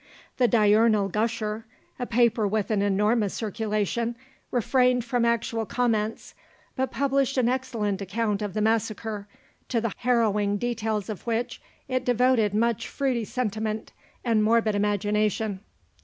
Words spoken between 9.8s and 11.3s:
harrowing details of